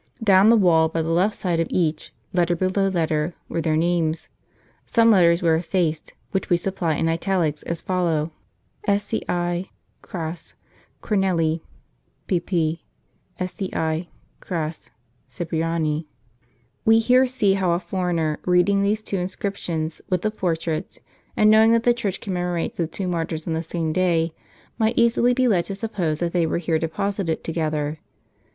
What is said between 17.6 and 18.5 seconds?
a foreigner,